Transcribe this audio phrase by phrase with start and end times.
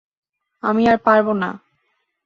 [0.63, 1.49] আমি আর পারব না।